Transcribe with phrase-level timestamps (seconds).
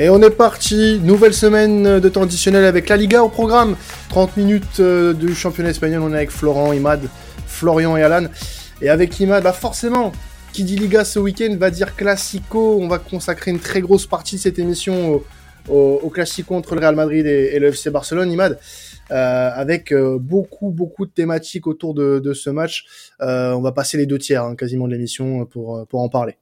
[0.00, 3.76] Et on est parti, nouvelle semaine de temps additionnel avec la Liga au programme.
[4.08, 7.02] 30 minutes euh, du championnat espagnol, on est avec Florent, Imad,
[7.46, 8.26] Florian et Alan.
[8.80, 10.12] Et avec Imad, bah forcément,
[10.54, 12.78] qui dit Liga ce week-end va dire Classico.
[12.80, 15.22] On va consacrer une très grosse partie de cette émission
[15.68, 18.58] au, Classico entre le Real Madrid et, le FC Barcelone, Imad.
[19.10, 22.86] Euh, avec euh, beaucoup beaucoup de thématiques autour de, ce match.
[23.20, 26.39] on va passer les deux tiers hein, quasiment de l'émission pour, pour en parler.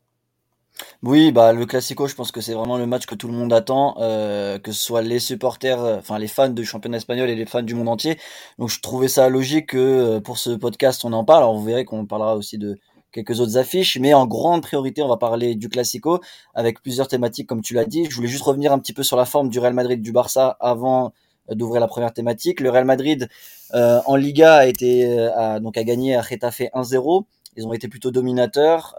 [1.03, 3.53] Oui, bah le Classico, je pense que c'est vraiment le match que tout le monde
[3.53, 7.36] attend, euh, que ce soit les supporters, euh, enfin les fans du championnat espagnol et
[7.36, 8.19] les fans du monde entier.
[8.59, 11.45] Donc je trouvais ça logique que euh, pour ce podcast on en parle.
[11.45, 12.79] Alors vous verrez qu'on parlera aussi de
[13.13, 16.21] quelques autres affiches, mais en grande priorité on va parler du Classico
[16.55, 18.07] avec plusieurs thématiques comme tu l'as dit.
[18.11, 20.57] Je voulais juste revenir un petit peu sur la forme du Real Madrid du Barça
[20.61, 21.13] avant
[21.50, 22.61] d'ouvrir la première thématique.
[22.61, 23.29] Le Real Madrid
[23.72, 25.31] en Liga a été
[25.63, 27.25] donc a gagné à Getafe 1-0
[27.58, 28.97] ils ont été plutôt dominateurs.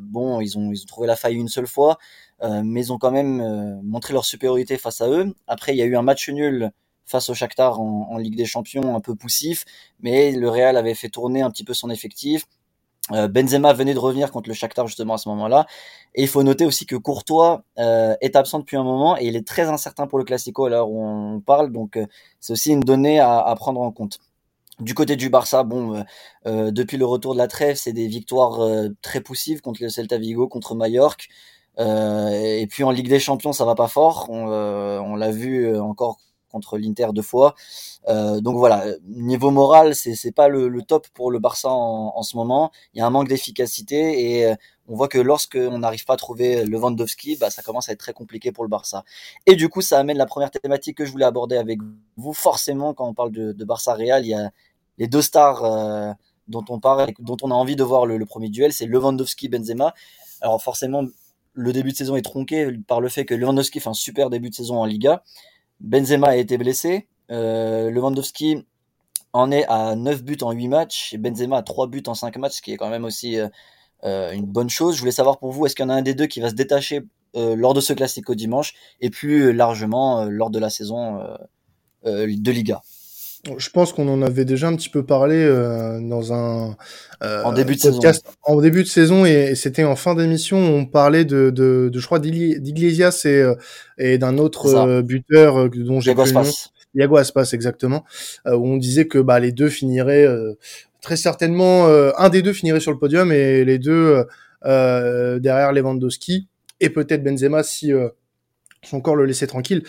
[0.00, 1.98] Bon, ils ont, ils ont trouvé la faille une seule fois,
[2.42, 5.34] euh, mais ils ont quand même euh, montré leur supériorité face à eux.
[5.46, 6.70] Après, il y a eu un match nul
[7.06, 9.64] face au Shakhtar en, Ligue des Champions, un peu poussif,
[10.00, 12.46] mais le Real avait fait tourner un petit peu son effectif.
[13.10, 15.66] Benzema venait de revenir contre le Shakhtar justement à ce moment-là.
[16.14, 19.36] Et il faut noter aussi que Courtois euh, est absent depuis un moment et il
[19.36, 21.70] est très incertain pour le Classico à l'heure où on parle.
[21.72, 21.98] Donc
[22.40, 24.18] c'est aussi une donnée à, prendre en compte.
[24.80, 26.02] Du côté du Barça, bon, euh,
[26.46, 29.88] euh, depuis le retour de la trêve, c'est des victoires euh, très poussives contre le
[29.88, 31.24] Celta Vigo, contre Mallorca.
[31.78, 34.28] et puis en Ligue des Champions, ça va pas fort.
[34.30, 36.18] On, l'a vu encore
[36.48, 37.54] contre l'Inter deux fois.
[38.08, 42.36] donc voilà, niveau moral, c'est c'est pas le, top pour le Barça en, en, ce
[42.36, 42.70] moment.
[42.94, 44.54] Il y a un manque d'efficacité et
[44.88, 48.00] on voit que lorsque on n'arrive pas à trouver Lewandowski, bah ça commence à être
[48.00, 49.04] très compliqué pour le Barça.
[49.46, 51.78] Et du coup, ça amène la première thématique que je voulais aborder avec
[52.16, 52.32] vous.
[52.32, 54.50] Forcément, quand on parle de, de Barça Real, il y a
[54.98, 56.12] les deux stars euh,
[56.48, 59.94] dont on parle, dont on a envie de voir le, premier duel, c'est Lewandowski-Benzema.
[60.40, 61.04] Alors forcément,
[61.54, 64.50] le début de saison est tronqué par le fait que Lewandowski fait un super début
[64.50, 65.22] de saison en Liga.
[65.80, 67.08] Benzema a été blessé.
[67.30, 68.66] Euh, Lewandowski
[69.32, 72.36] en est à 9 buts en 8 matchs et Benzema a 3 buts en 5
[72.38, 73.38] matchs, ce qui est quand même aussi
[74.04, 74.94] euh, une bonne chose.
[74.94, 76.50] Je voulais savoir pour vous, est-ce qu'il y en a un des deux qui va
[76.50, 77.02] se détacher
[77.34, 81.20] lors de ce classique au dimanche et plus largement lors de la saison
[82.04, 82.82] de Liga?
[83.56, 86.76] Je pense qu'on en avait déjà un petit peu parlé euh, dans un
[87.22, 88.36] euh, en début de podcast saison.
[88.42, 92.06] en début de saison et, c'était en fin d'émission on parlait de, de, de je
[92.06, 93.54] crois d'Iglesias et, euh,
[93.96, 96.50] et d'un autre buteur dont j'ai plus le nom.
[96.94, 98.04] Iago Aspas exactement.
[98.46, 100.26] Où on disait que bah les deux finiraient
[101.00, 104.24] très certainement un des deux finirait sur le podium et les deux
[104.64, 106.48] derrière Lewandowski
[106.80, 107.92] et peut-être Benzema si
[108.82, 109.84] son corps le laissait tranquille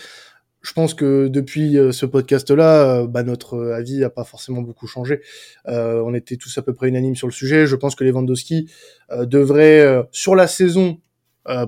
[0.62, 4.86] je pense que depuis euh, ce podcast-là, euh, bah, notre avis n'a pas forcément beaucoup
[4.86, 5.20] changé.
[5.68, 7.66] Euh, on était tous à peu près unanimes sur le sujet.
[7.66, 8.70] Je pense que Lewandowski
[9.10, 10.98] euh, devrait, sur la saison,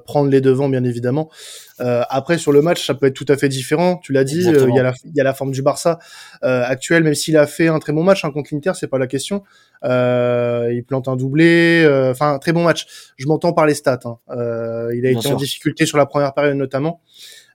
[0.04, 1.28] prendre les devants, bien évidemment.
[1.78, 3.96] après, sur le match, ça peut être tout à fait différent.
[3.96, 5.98] Tu l'as dit, il y, a la, y a la forme du Barça
[6.42, 9.08] actuel, même s'il a fait un très bon match hein, contre l'Inter, c'est pas la
[9.08, 9.42] question.
[9.82, 12.86] il plante un doublé, enfin très bon match.
[13.16, 13.98] Je m'entends par les stats.
[14.04, 14.18] Hein.
[14.94, 17.00] il a été en difficulté sur la première période notamment.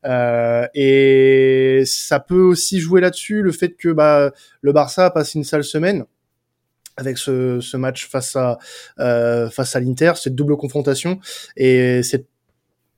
[0.05, 4.31] Euh, et ça peut aussi jouer là-dessus le fait que bah,
[4.61, 6.05] le Barça a passé une sale semaine
[6.95, 8.57] avec ce, match face à
[8.99, 11.19] euh, face à l'Inter, cette double confrontation
[11.55, 12.27] et cette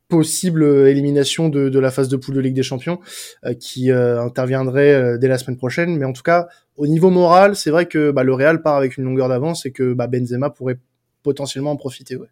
[0.08, 3.00] possible élimination de, la phase de poule de Ligue des Champions
[3.46, 5.98] euh, qui interviendrait dès la semaine prochaine.
[5.98, 8.98] Mais en tout cas, au niveau moral, c'est vrai que bah, le Real part avec
[8.98, 10.80] une longueur d'avance et que bah, Benzema pourrait
[11.22, 12.16] potentiellement en profiter.
[12.16, 12.30] Ouais.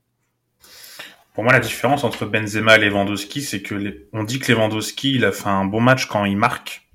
[1.37, 4.07] Pour moi, la différence entre Benzema et Lewandowski, c'est que les...
[4.11, 6.89] on dit que Lewandowski, il a fait un bon match quand il marque,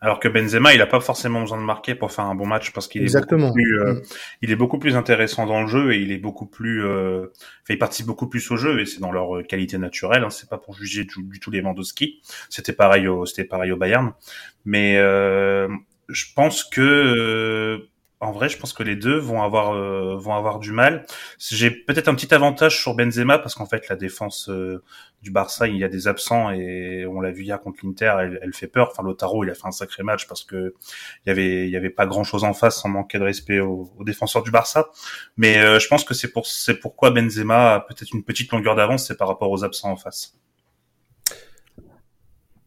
[0.00, 2.70] alors que Benzema, il a pas forcément besoin de marquer pour faire un bon match
[2.70, 4.02] parce qu'il est beaucoup plus, euh, mm.
[4.42, 7.32] il est beaucoup plus intéressant dans le jeu et il est beaucoup plus, euh...
[7.32, 10.22] enfin, il participe beaucoup plus au jeu et c'est dans leur qualité naturelle.
[10.22, 10.30] Hein.
[10.30, 12.20] C'est pas pour juger du, du tout Lewandowski.
[12.48, 14.12] C'était pareil au, c'était pareil au Bayern,
[14.64, 15.66] mais euh,
[16.08, 17.90] je pense que euh,
[18.22, 21.06] en vrai, je pense que les deux vont avoir euh, vont avoir du mal.
[21.38, 24.82] J'ai peut-être un petit avantage sur Benzema parce qu'en fait la défense euh,
[25.22, 28.52] du Barça, il y a des absents et on l'a vu hier contre l'Inter, elle,
[28.52, 28.88] fait peur.
[28.92, 30.74] Enfin, Lotaro, il a fait un sacré match parce que
[31.24, 33.90] il y avait y avait pas grand chose en face sans manquer de respect aux,
[34.00, 34.90] défenseurs du Barça.
[35.38, 38.74] Mais euh, je pense que c'est pour c'est pourquoi Benzema a peut-être une petite longueur
[38.76, 40.34] d'avance, c'est par rapport aux absents en face.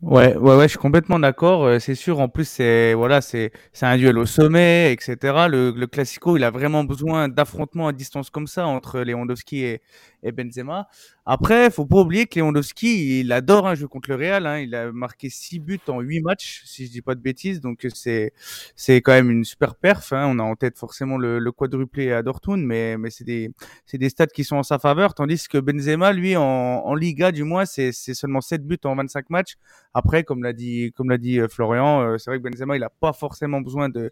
[0.05, 1.63] Ouais, ouais, ouais, je suis complètement d'accord.
[1.63, 2.19] Euh, c'est sûr.
[2.19, 5.47] En plus, c'est voilà, c'est c'est un duel au sommet, etc.
[5.47, 9.81] Le, le Classico, il a vraiment besoin d'affrontements à distance comme ça entre Lewandowski et,
[10.23, 10.87] et Benzema.
[11.25, 14.45] Après, faut pas oublier que Lewandowski, il adore un jeu contre le Real.
[14.45, 14.59] Hein.
[14.59, 17.61] Il a marqué 6 buts en 8 matchs, si je dis pas de bêtises.
[17.61, 18.33] Donc c'est
[18.75, 20.11] c'est quand même une super perf.
[20.13, 20.25] Hein.
[20.29, 23.51] On a en tête forcément le, quadruplé à Dortmund, mais mais c'est des
[23.85, 25.13] c'est des stats qui sont en sa faveur.
[25.13, 28.95] Tandis que Benzema, lui, en, en Liga, du moins, c'est c'est seulement 7 buts en
[28.95, 29.55] 25 matchs.
[29.93, 32.83] Après, comme l'a dit comme l'a dit euh, Florian, euh, c'est vrai que Benzema, il
[32.83, 34.11] a pas forcément besoin de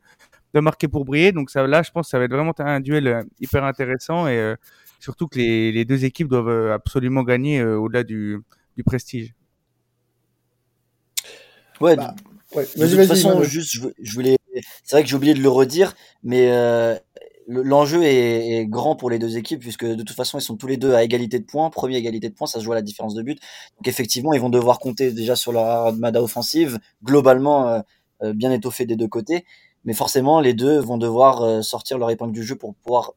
[0.53, 1.31] de marquer pour briller.
[1.31, 4.27] Donc ça, là, je pense que ça va être vraiment un duel euh, hyper intéressant
[4.27, 4.55] et
[5.01, 8.39] surtout que les, les, deux équipes doivent euh, absolument gagner euh, au-delà du,
[8.77, 9.33] du, prestige.
[11.81, 12.15] Ouais, bah,
[12.55, 12.67] ouais.
[12.77, 14.37] de toute façon, juste, je, voulais,
[14.83, 16.95] c'est vrai que j'ai oublié de le redire, mais euh,
[17.47, 20.67] l'enjeu est, est, grand pour les deux équipes puisque de toute façon ils sont tous
[20.67, 22.83] les deux à égalité de points, premier égalité de points, ça se joue à la
[22.83, 23.39] différence de but.
[23.77, 27.79] Donc effectivement, ils vont devoir compter déjà sur leur armada offensive, globalement euh,
[28.21, 29.45] euh bien étoffée des deux côtés,
[29.83, 33.13] mais forcément les deux vont devoir sortir leur épingle du jeu pour pouvoir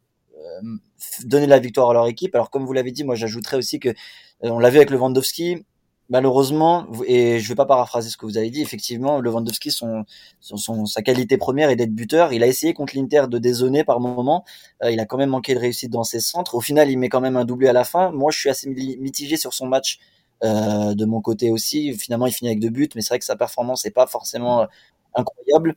[1.25, 2.35] donner la victoire à leur équipe.
[2.35, 3.95] Alors comme vous l'avez dit, moi j'ajouterais aussi que euh,
[4.43, 5.65] on l'a vu avec Lewandowski,
[6.09, 10.05] malheureusement, et je vais pas paraphraser ce que vous avez dit, effectivement, Lewandowski, son,
[10.41, 12.33] son, sa qualité première est d'être buteur.
[12.33, 14.45] Il a essayé contre l'Inter de dézonner par moment.
[14.83, 16.55] Euh, il a quand même manqué de réussite dans ses centres.
[16.55, 18.11] Au final, il met quand même un doublé à la fin.
[18.13, 19.99] Moi, je suis assez mitigé sur son match
[20.43, 21.95] euh, de mon côté aussi.
[21.95, 24.67] Finalement, il finit avec deux buts, mais c'est vrai que sa performance n'est pas forcément
[25.15, 25.75] incroyable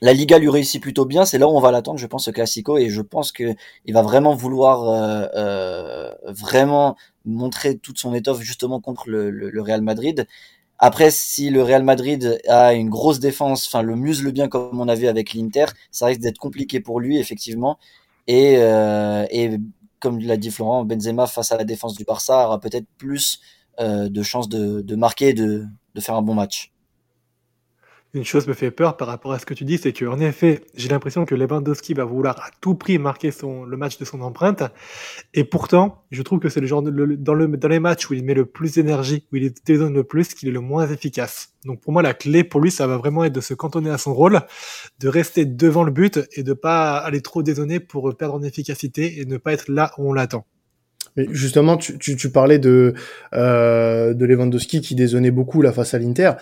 [0.00, 1.24] la Liga lui réussit plutôt bien.
[1.24, 3.54] C'est là où on va l'attendre, je pense, ce Classico, et je pense que
[3.84, 9.62] il va vraiment vouloir euh, euh, vraiment montrer toute son étoffe justement contre le, le,
[9.62, 10.26] Real Madrid.
[10.78, 14.88] Après, si le Real Madrid a une grosse défense, enfin le muscle bien comme on
[14.88, 17.78] a vu avec l'Inter, ça risque d'être compliqué pour lui effectivement.
[18.28, 19.26] Et, euh,
[20.00, 23.40] comme l'a dit Florent, Benzema face à la défense du Barça aura peut-être plus
[23.80, 25.64] de chances de, de marquer, de,
[25.94, 26.72] de faire un bon match
[28.18, 30.62] une chose me fait peur par rapport à ce que tu dis, c'est qu'en effet,
[30.74, 34.20] j'ai l'impression que Lewandowski va vouloir à tout prix marquer son, le match de son
[34.20, 34.62] empreinte.
[35.34, 38.14] Et pourtant, je trouve que c'est le genre de, dans, le, dans les matchs où
[38.14, 41.54] il met le plus d'énergie, où il dézone le plus, qu'il est le moins efficace.
[41.64, 43.98] Donc pour moi, la clé pour lui, ça va vraiment être de se cantonner à
[43.98, 44.40] son rôle,
[44.98, 49.20] de rester devant le but et de pas aller trop dézonner pour perdre en efficacité
[49.20, 50.44] et ne pas être là où on l'attend.
[51.16, 52.94] Mais justement, tu, tu, tu parlais de
[53.34, 56.32] euh, de Lewandowski qui dézonnait beaucoup la face à l'Inter,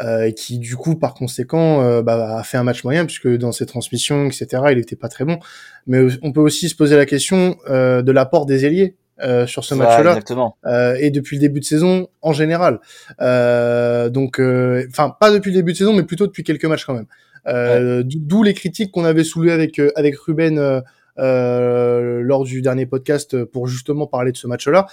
[0.00, 3.28] euh, et qui du coup, par conséquent, euh, bah, a fait un match moyen puisque
[3.28, 5.38] dans ses transmissions, etc., il était pas très bon.
[5.86, 9.64] Mais on peut aussi se poser la question euh, de l'apport des ailiers euh, sur
[9.64, 10.18] ce match-là
[10.66, 12.80] euh, et depuis le début de saison en général.
[13.22, 16.84] Euh, donc, euh, enfin, pas depuis le début de saison, mais plutôt depuis quelques matchs
[16.84, 17.06] quand même.
[17.46, 20.82] Euh, D'où les critiques qu'on avait soulevées avec avec Ruben
[21.18, 24.86] euh, lors du dernier podcast pour justement parler de ce match-là.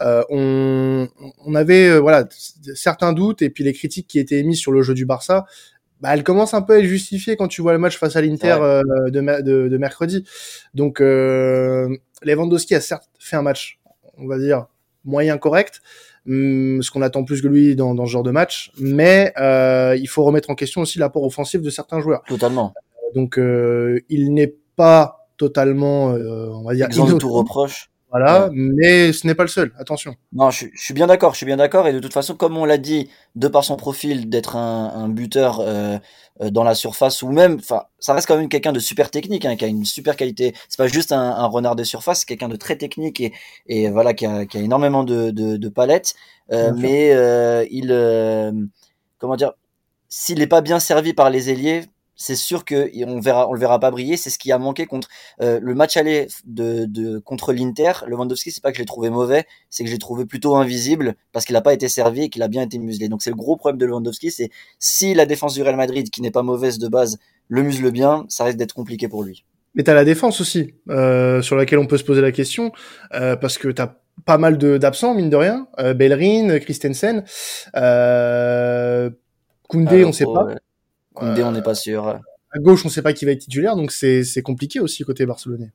[0.00, 1.08] Euh, on,
[1.44, 2.28] on, avait euh, voilà
[2.74, 5.46] certains doutes et puis les critiques qui étaient émises sur le jeu du Barça.
[6.00, 8.22] Bah, elles commencent un peu à être justifiées quand tu vois le match face à
[8.22, 10.24] l'Inter de, de, de, mercredi.
[10.72, 13.80] Donc Lewandowski a certes fait un match,
[14.16, 14.66] on va dire
[15.04, 15.80] moyen correct,
[16.26, 19.96] hum, ce qu'on attend plus que lui dans, dans ce genre de match, mais euh,
[19.98, 22.22] il faut remettre en question aussi l'apport offensif de certains joueurs.
[22.26, 22.72] Totalement.
[23.14, 27.90] Donc euh, il n'est pas totalement, euh, on va dire, de tout reproche.
[28.10, 29.72] Voilà, mais ce n'est pas le seul.
[29.78, 30.16] Attention.
[30.32, 31.32] Non, je, je suis bien d'accord.
[31.32, 31.86] Je suis bien d'accord.
[31.86, 35.08] Et de toute façon, comme on l'a dit, de par son profil, d'être un, un,
[35.08, 35.96] buteur euh,
[36.42, 39.44] euh, dans la surface ou même, enfin, ça reste quand même quelqu'un de super technique,
[39.46, 40.54] hein, qui a une super qualité.
[40.68, 43.32] C'est pas juste un, un renard de surface, c'est quelqu'un de très technique et,
[43.66, 46.14] et voilà, qui a, qui a énormément de, de, de palettes.
[46.50, 47.88] Euh, mais euh, il,
[49.18, 49.52] comment dire,
[50.08, 51.84] s'il n'est pas bien servi par les ailiers,
[52.20, 54.18] c'est sûr que on verra, on le verra pas briller.
[54.18, 55.08] C'est ce qui a manqué contre
[55.40, 57.92] euh, le match aller de, de contre l'Inter.
[58.06, 61.14] Lewandowski, c'est pas que je l'ai trouvé mauvais, c'est que je l'ai trouvé plutôt invisible
[61.32, 63.08] parce qu'il n'a pas été servi et qu'il a bien été muselé.
[63.08, 66.20] Donc c'est le gros problème de Lewandowski, c'est si la défense du Real Madrid, qui
[66.20, 69.46] n'est pas mauvaise de base, le musle bien, ça risque d'être compliqué pour lui.
[69.74, 72.70] Mais t'as la défense aussi, euh, sur laquelle on peut se poser la question,
[73.14, 73.94] euh, parce que t'as
[74.26, 75.68] pas mal d'absents, mine de rien.
[75.78, 77.24] Euh, Bellerin, Christensen,
[77.76, 79.08] euh,
[79.68, 80.48] Koundé, on sait pas.
[81.20, 82.08] On n'est pas sûr.
[82.52, 85.26] À gauche, on ne sait pas qui va être titulaire, donc c'est compliqué aussi côté
[85.26, 85.72] barcelonais.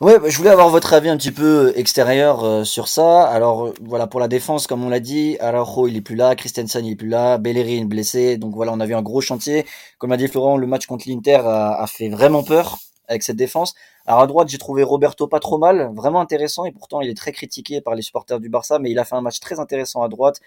[0.00, 3.24] Ouais, bah, je voulais avoir votre avis un petit peu extérieur euh, sur ça.
[3.24, 6.34] Alors euh, voilà pour la défense, comme on l'a dit, Araujo il est plus là,
[6.34, 9.66] Christensen il est plus là, Bellerin blessé, donc voilà on a vu un gros chantier.
[9.98, 13.36] Comme a dit Florent, le match contre l'Inter a, a, fait vraiment peur avec cette
[13.36, 13.74] défense.
[14.06, 17.16] Alors à droite j'ai trouvé Roberto pas trop mal, vraiment intéressant et pourtant il est
[17.16, 20.02] très critiqué par les supporters du Barça, mais il a fait un match très intéressant
[20.02, 20.40] à droite.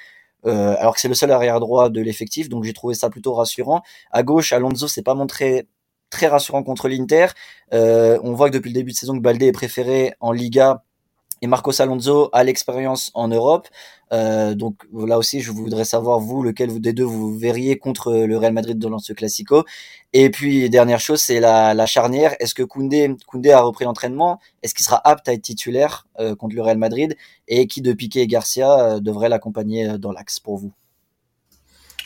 [0.45, 3.33] Euh, alors que c'est le seul arrière droit de l'effectif, donc j'ai trouvé ça plutôt
[3.33, 3.81] rassurant.
[4.11, 5.67] À gauche, Alonso s'est pas montré
[6.09, 7.27] très rassurant contre l'Inter.
[7.73, 10.83] Euh, on voit que depuis le début de saison que Baldé est préféré en Liga
[11.43, 13.67] et Marcos Alonso a l'expérience en Europe.
[14.13, 18.37] Euh, donc là aussi, je voudrais savoir vous lequel des deux vous verriez contre le
[18.37, 19.65] Real Madrid dans ce classico.
[20.13, 22.33] Et puis dernière chose, c'est la, charnière.
[22.39, 24.39] Est-ce que Koundé, Koundé a repris l'entraînement?
[24.63, 27.17] Est-ce qu'il sera apte à être titulaire euh, contre le Real Madrid?
[27.49, 30.71] Et qui de Piqué et Garcia euh, devrait l'accompagner dans l'axe pour vous?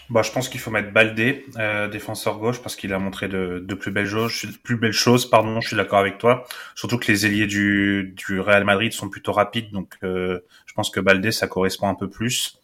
[0.09, 3.63] Bah, je pense qu'il faut mettre Baldé, euh, défenseur gauche, parce qu'il a montré de,
[3.65, 4.47] de plus belles choses.
[4.63, 5.59] Plus belles choses, pardon.
[5.59, 6.45] Je suis d'accord avec toi.
[6.75, 10.89] Surtout que les ailiers du, du Real Madrid sont plutôt rapides, donc euh, je pense
[10.89, 12.59] que Baldé ça correspond un peu plus.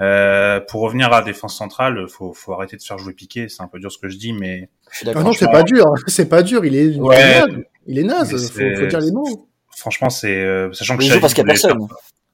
[0.00, 3.48] Euh, pour revenir à la défense centrale, faut, faut arrêter de faire jouer Piqué.
[3.48, 4.68] C'est un peu dur ce que je dis, mais.
[4.92, 5.84] Je ah non, c'est pas dur.
[6.06, 6.64] C'est pas dur.
[6.64, 7.56] Il est, ouais, il est naze.
[7.86, 8.50] Il est naze.
[8.50, 9.48] Faut, faut, dire les mots.
[9.76, 11.04] Franchement, c'est euh, sachant que.
[11.04, 11.76] Il joue parce qu'il n'y a personne.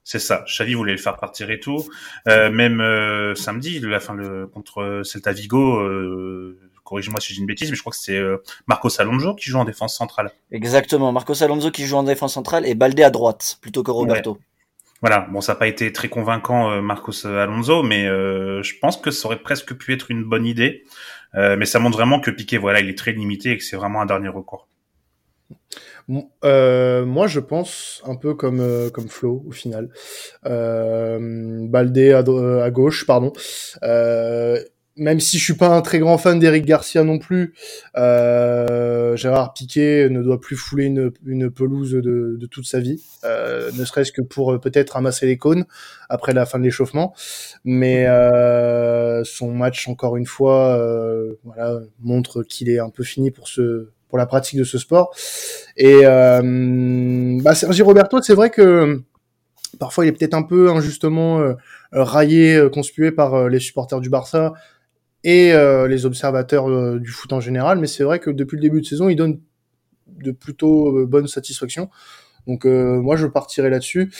[0.03, 0.43] C'est ça.
[0.47, 1.85] Xavi voulait le faire partir et tout.
[2.27, 5.79] Euh, même euh, samedi, la fin le contre Celta Vigo.
[5.79, 9.49] Euh, Corrige-moi si j'ai une bêtise, mais je crois que c'est euh, Marcos Alonso qui
[9.49, 10.31] joue en défense centrale.
[10.51, 14.37] Exactement, Marcos Alonso qui joue en défense centrale et Baldé à droite plutôt que Roberto.
[14.99, 19.11] Voilà, bon, ça n'a pas été très convaincant euh, Marcos Alonso, mais je pense que
[19.11, 20.83] ça aurait presque pu être une bonne idée.
[21.33, 24.01] mais ça montre vraiment que Piqué, voilà, il est très limité et que c'est vraiment
[24.01, 24.67] un dernier recours.
[26.43, 29.89] Euh, moi, je pense un peu comme euh, comme Flo au final.
[30.45, 33.31] Euh, Baldé à, gauche, pardon.
[33.83, 34.59] Euh,
[34.95, 37.55] même si je suis pas un très grand fan d'Eric Garcia non plus,
[37.97, 43.01] euh, Gérard Piquet ne doit plus fouler une, une pelouse de, de, toute sa vie,
[43.23, 45.65] euh, ne serait-ce que pour peut-être ramasser les cônes
[46.09, 47.15] après la fin de l'échauffement.
[47.63, 50.77] Mais euh, son match, encore une fois,
[51.43, 55.11] voilà, montre qu'il est un peu fini pour ce pour la pratique de ce sport.
[55.75, 59.01] Et euh, bah, Sergi Roberto, c'est vrai que
[59.79, 61.55] parfois il est peut-être un peu injustement euh,
[61.91, 64.53] raillé, euh, conspué par euh, les supporters du Barça
[65.23, 65.53] et
[65.87, 69.09] les observateurs du foot en général, mais c'est vrai que depuis le début de saison,
[69.09, 69.39] il donne
[70.05, 71.89] de plutôt bonnes satisfactions.
[72.45, 74.11] Donc moi, je partirai là-dessus.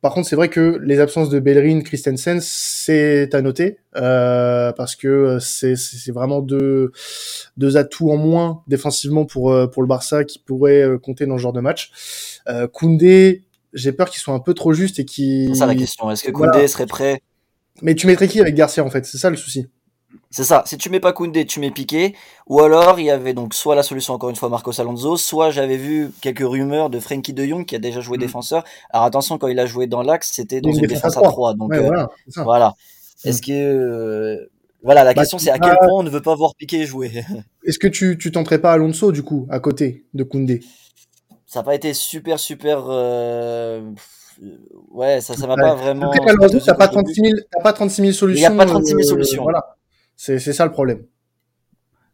[0.00, 4.94] Par contre, c'est vrai que les absences de Bellerin, Christensen, c'est à noter euh, parce
[4.94, 6.92] que c'est vraiment deux,
[7.56, 11.36] deux atouts en moins défensivement pour euh, pour le Barça qui pourraient euh, compter dans
[11.36, 11.90] ce genre de match.
[12.48, 15.48] Euh, Koundé, j'ai peur qu'il soit un peu trop juste et qu'il.
[15.48, 16.08] C'est ça la question.
[16.10, 17.20] Est-ce que Koundé serait prêt?
[17.82, 19.04] Mais tu mettrais qui avec Garcia en fait?
[19.04, 19.66] C'est ça le souci.
[20.30, 20.62] C'est ça.
[20.66, 22.14] Si tu mets pas Koundé, tu mets Piqué.
[22.46, 25.50] Ou alors, il y avait donc soit la solution, encore une fois, Marcos Alonso, soit
[25.50, 28.20] j'avais vu quelques rumeurs de Frankie de Jong qui a déjà joué mm.
[28.20, 28.64] défenseur.
[28.90, 31.54] Alors attention, quand il a joué dans l'axe, c'était dans une, défense à 3.
[31.54, 32.74] Donc, euh, voilà.
[33.24, 33.28] Mm.
[33.28, 34.50] Est-ce que, euh,
[34.82, 37.24] voilà, la bah, question c'est à quel point on ne veut pas voir Piqué jouer.
[37.64, 40.60] Est-ce que tu, tu tenterais pas Alonso, du coup, à côté de Koundé?
[41.46, 43.80] Ça n'a pas été super, super, euh,
[44.90, 46.10] ouais, ça, ça m'a pas vraiment.
[46.10, 48.50] t'as pas 36 000, pas 36 000 solutions.
[48.50, 49.42] Il n'y a pas 36 000 solutions.
[49.44, 49.77] Voilà.
[50.18, 51.04] C'est ça le problème.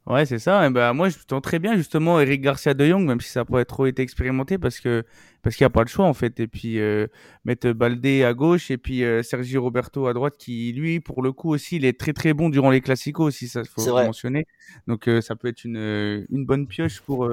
[0.07, 0.67] Ouais, c'est ça.
[0.67, 3.41] Et ben, moi, je tente très bien justement Eric Garcia de Jong, même si ça
[3.41, 5.03] n'a pas trop été expérimenté, parce que
[5.43, 6.39] parce qu'il n'y a pas le choix en fait.
[6.41, 7.07] Et puis euh,
[7.47, 11.33] mettre Baldé à gauche et puis euh, Sergio Roberto à droite, qui lui, pour le
[11.33, 14.47] coup aussi, il est très très bon durant les classicos aussi, ça faut le mentionner.
[14.87, 17.27] Donc euh, ça peut être une une bonne pioche pour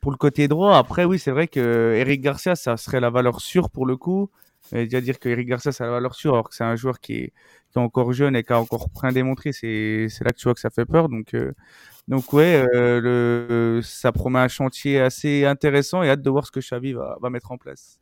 [0.00, 0.76] pour le côté droit.
[0.76, 4.30] Après, oui, c'est vrai que Eric Garcia, ça serait la valeur sûre pour le coup.
[4.74, 6.76] Et déjà dire que Eric Garcia, ça a la valeur sûre, alors que c'est un
[6.76, 7.32] joueur qui est
[7.70, 10.44] qui est encore jeune et qui a encore rien démontré, c'est c'est là que tu
[10.44, 11.08] vois que ça fait peur.
[11.08, 11.52] Donc euh,
[12.08, 16.50] donc ouais, euh, le, ça promet un chantier assez intéressant et hâte de voir ce
[16.50, 18.00] que Xavi va, va mettre en place.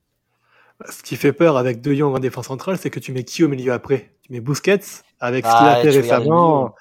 [0.89, 3.45] Ce qui fait peur avec De Jong en défense centrale, c'est que tu mets qui
[3.45, 4.81] au milieu après Tu mets Busquets
[5.21, 6.75] avec ce qu'il a ah, fait récemment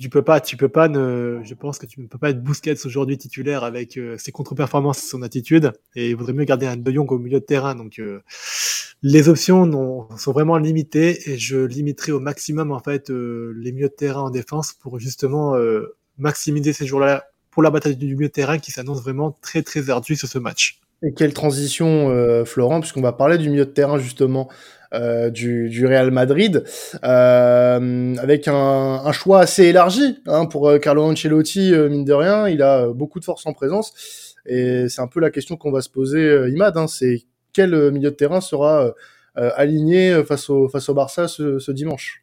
[0.00, 2.42] tu peux pas, tu peux pas ne, je pense que tu ne peux pas être
[2.42, 5.72] Busquets aujourd'hui titulaire avec euh, ses contre-performances et son attitude.
[5.94, 7.74] Et il vaudrait mieux garder un De Jong au milieu de terrain.
[7.74, 8.20] Donc, euh,
[9.02, 13.88] les options sont vraiment limitées et je limiterai au maximum, en fait, euh, les milieux
[13.88, 15.54] de terrain en défense pour justement
[16.18, 19.90] maximiser ces jours-là pour la bataille du milieu de terrain qui s'annonce vraiment très, très
[19.90, 20.80] ardue sur ce match.
[21.02, 24.48] Et quelle transition, Florent, puisqu'on va parler du milieu de terrain justement
[24.94, 26.64] euh, du, du, Real Madrid,
[27.02, 32.12] euh, avec un, un, choix assez élargi hein, pour euh, Carlo Ancelotti, euh, mine de
[32.12, 33.94] rien, il a beaucoup de force en présence,
[34.44, 38.10] et c'est un peu la question qu'on va se poser, Imad, hein, c'est quel milieu
[38.10, 38.94] de terrain sera
[39.34, 42.21] aligné face au, face au Barça ce, ce dimanche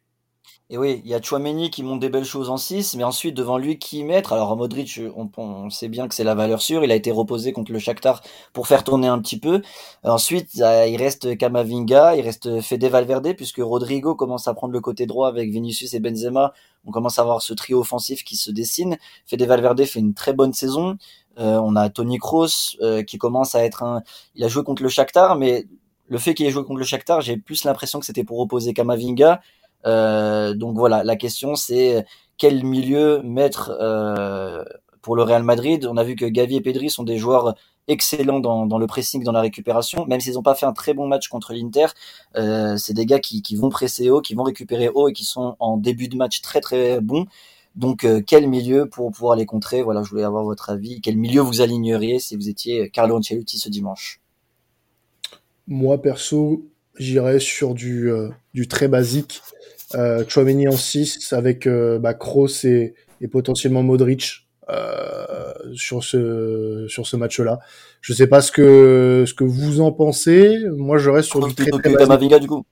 [0.72, 3.34] et oui, il y a Chouameni qui monte des belles choses en 6, mais ensuite
[3.34, 4.32] devant lui qui mettre?
[4.32, 7.52] Alors Modric, on, on sait bien que c'est la valeur sûre, il a été reposé
[7.52, 8.22] contre le Shakhtar
[8.52, 9.62] pour faire tourner un petit peu.
[10.04, 15.06] Ensuite, il reste Kamavinga, il reste Fede Valverde puisque Rodrigo commence à prendre le côté
[15.06, 16.52] droit avec Vinicius et Benzema.
[16.86, 18.96] On commence à voir ce trio offensif qui se dessine.
[19.26, 20.98] Fede Valverde fait une très bonne saison.
[21.40, 24.02] Euh, on a Tony Kroos euh, qui commence à être un
[24.36, 25.66] il a joué contre le Shakhtar mais
[26.10, 28.74] le fait qu'il ait joué contre le Shakhtar, j'ai plus l'impression que c'était pour opposer
[28.74, 29.40] Kamavinga
[29.84, 32.04] donc voilà, la question c'est
[32.36, 34.64] quel milieu mettre euh,
[35.02, 35.86] pour le Real Madrid?
[35.86, 37.54] On a vu que Gavi et Pedri sont des joueurs
[37.86, 40.06] excellents dans, dans le pressing, dans la récupération.
[40.06, 41.86] Même s'ils n'ont pas fait un très bon match contre l'Inter,
[42.36, 45.24] euh, c'est des gars qui, qui vont presser haut, qui vont récupérer haut et qui
[45.24, 47.26] sont en début de match très très bons.
[47.74, 49.82] Donc euh, quel milieu pour pouvoir les contrer?
[49.82, 51.00] Voilà, je voulais avoir votre avis.
[51.00, 54.20] Quel milieu vous aligneriez si vous étiez Carlo Ancelotti ce dimanche?
[55.66, 56.64] Moi perso,
[56.98, 59.42] j'irais sur du, euh, du très basique.
[59.94, 66.86] Euh, Chouameni en 6 avec euh, bah, Kroos et, et potentiellement Modric euh, sur ce
[66.88, 67.58] sur ce match-là.
[68.00, 70.58] Je sais pas ce que ce que vous en pensez.
[70.76, 72.64] Moi, je reste sur du très, très Kamavinga du coup.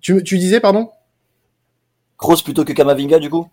[0.00, 0.90] Tu, tu disais pardon?
[2.16, 3.48] Kroos plutôt que Kamavinga du coup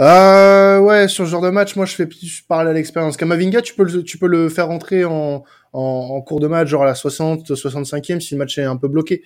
[0.00, 3.16] euh, Ouais, sur ce genre de match, moi je fais plus parler à l'expérience.
[3.16, 6.68] Kamavinga, tu peux le, tu peux le faire rentrer en, en, en, cours de match,
[6.68, 9.22] genre à la 60, 65e si le match est un peu bloqué.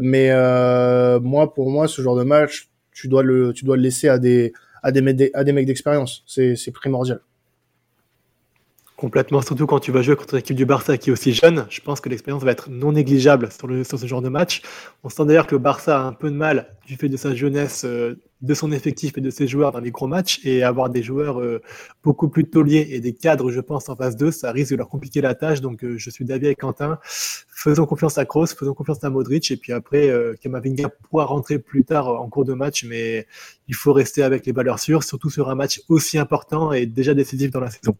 [0.00, 3.82] Mais euh, moi, pour moi, ce genre de match, tu dois le, tu dois le
[3.82, 6.24] laisser à des, à des, à des mecs d'expérience.
[6.26, 7.20] C'est primordial.
[9.02, 11.66] Complètement, surtout quand tu vas jouer contre l'équipe du Barça qui est aussi jeune.
[11.70, 14.62] Je pense que l'expérience va être non négligeable sur, ce genre de match.
[15.02, 17.34] On sent d'ailleurs que le Barça a un peu de mal du fait de sa
[17.34, 20.38] jeunesse, euh, de son effectif et de ses joueurs dans les gros matchs.
[20.44, 21.60] Et avoir des joueurs euh,
[22.04, 24.88] beaucoup plus tauliers et des cadres, je pense, en face d'eux, ça risque de leur
[24.88, 25.60] compliquer la tâche.
[25.60, 27.00] Donc euh, je suis d'avis avec Quentin.
[27.02, 29.50] Faisons confiance à Kroos, faisons confiance à Modric.
[29.50, 32.84] Et puis après, Kamavinga pourra rentrer plus tard en cours de match.
[32.84, 33.26] Mais
[33.66, 37.14] il faut rester avec les valeurs sûres, surtout sur un match aussi important et déjà
[37.14, 37.96] décisif dans la saison.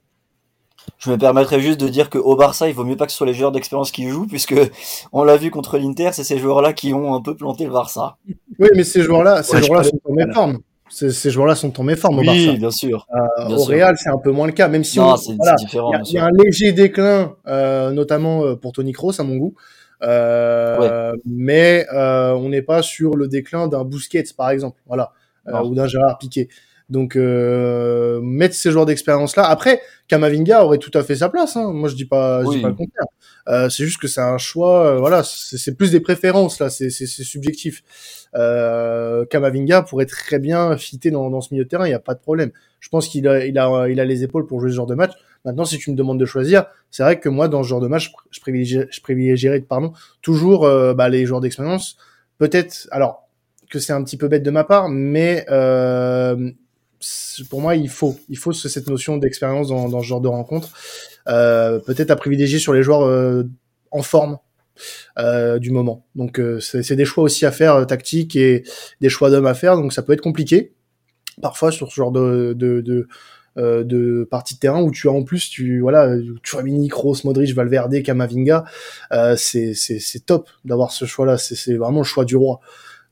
[0.98, 3.18] Je me permettrais juste de dire que au Barça, il vaut mieux pas que ce
[3.18, 4.54] soit les joueurs d'expérience qui jouent, puisque
[5.12, 8.16] on l'a vu contre l'Inter, c'est ces joueurs-là qui ont un peu planté le Barça.
[8.58, 10.58] Oui, mais ces joueurs-là, ces joueurs-là sont en méforme.
[10.88, 12.50] Ces, joueurs-là sont en méforme au Barça.
[12.50, 13.06] Oui, bien sûr.
[13.14, 15.92] Euh, au Real, c'est un peu moins le cas, même si non, c'est différent.
[16.04, 19.54] Il y, a un léger déclin, euh, notamment euh, pour Tony Kroos à mon goût.
[20.02, 25.12] Euh, Mais euh, on n'est pas sur le déclin d'un Busquets, par exemple, voilà,
[25.48, 26.48] euh, ou d'un Gérard Piqué.
[26.88, 29.44] Donc euh, mettre ces joueurs d'expérience là.
[29.44, 31.56] Après, Kamavinga aurait tout à fait sa place.
[31.56, 31.72] Hein.
[31.72, 33.06] Moi, je dis pas, je dis pas le contraire.
[33.48, 34.86] Euh, c'est juste que c'est un choix.
[34.86, 36.70] Euh, voilà, c'est plus des préférences là.
[36.70, 37.82] C'est subjectif.
[38.34, 41.86] Euh, Kamavinga pourrait très bien fitter dans, dans ce milieu de terrain.
[41.86, 42.50] Il y a pas de problème.
[42.80, 44.94] Je pense qu'il a, il a, il a les épaules pour jouer ce genre de
[44.94, 45.12] match.
[45.44, 47.88] Maintenant, si tu me demandes de choisir, c'est vrai que moi, dans ce genre de
[47.88, 51.96] match, je privilégierais, je privilégierais pardon, toujours euh, bah, les joueurs d'expérience.
[52.38, 53.28] Peut-être, alors
[53.68, 56.50] que c'est un petit peu bête de ma part, mais euh,
[57.50, 60.70] pour moi, il faut, il faut cette notion d'expérience dans, ce genre de rencontre.
[61.28, 63.44] Euh, Peut-être à privilégier sur les joueurs euh,
[63.90, 64.38] en forme
[65.18, 66.06] euh, du moment.
[66.14, 68.64] Donc, euh, c'est des choix aussi à faire euh, tactiques et
[69.00, 69.76] des choix d'hommes à faire.
[69.76, 70.72] Donc, ça peut être compliqué
[71.40, 73.08] parfois sur ce genre de, de, de
[73.58, 76.88] euh, de partie de terrain où tu as en plus tu voilà tu as Mini
[76.88, 78.64] Kroos Modric Valverde Kamavinga
[79.12, 82.60] euh, c'est c'est top d'avoir ce choix là c'est vraiment le choix du roi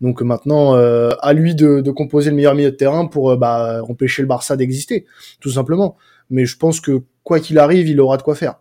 [0.01, 3.37] donc maintenant, euh, à lui de, de, composer le meilleur milieu de terrain pour euh,
[3.37, 5.05] bah, empêcher le Barça d'exister,
[5.41, 5.97] tout simplement.
[6.31, 8.61] Mais je pense que quoi qu'il arrive, il aura de quoi faire.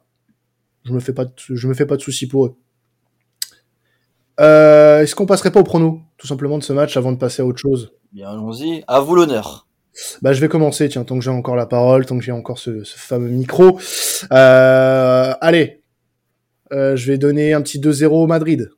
[0.84, 2.56] Je me fais pas, de, je me fais pas de soucis pour eux.
[4.40, 7.42] Euh, Est-ce qu'on passerait pas au prono, tout simplement, de ce match avant de passer
[7.42, 7.94] à autre chose?
[8.12, 8.84] Bien, allons-y.
[8.88, 9.68] À vous l'honneur.
[10.22, 12.58] Bah, je vais commencer, tiens, tant que j'ai encore la parole, tant que j'ai encore
[12.58, 13.80] ce, ce, fameux micro.
[14.32, 15.84] Euh, allez,
[16.72, 18.70] euh, je vais donner un petit 2-0 au Madrid.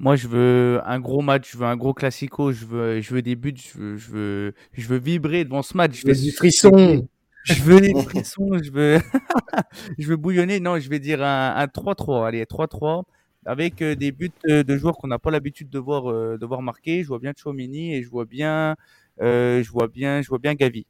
[0.00, 3.20] Moi, je veux un gros match, je veux un gros classico, je veux, je veux
[3.20, 6.00] des buts, je veux, je veux, je veux vibrer devant ce match.
[6.00, 7.06] Je veux du frisson.
[7.44, 8.98] Je veux des frissons, je veux,
[9.98, 10.58] je veux bouillonner.
[10.58, 12.26] Non, je vais dire un 3-3.
[12.26, 13.02] Allez, 3-3
[13.44, 16.46] avec euh, des buts euh, de joueurs qu'on n'a pas l'habitude de voir, euh, de
[16.46, 17.02] voir marquer.
[17.02, 18.76] Je vois bien Chouamini et je vois bien,
[19.20, 20.86] euh, je vois bien, je vois bien Gavi.